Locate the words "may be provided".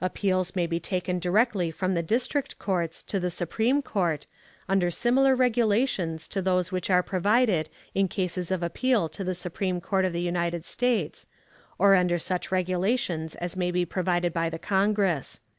13.54-14.32